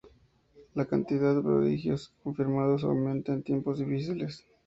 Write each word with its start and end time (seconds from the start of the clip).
La 0.73 0.85
cantidad 0.85 1.35
de 1.35 1.43
prodigios 1.43 2.11
confirmados 2.23 2.83
aumentaba 2.83 3.35
en 3.37 3.43
tiempos 3.43 3.77
difíciles. 3.77 4.47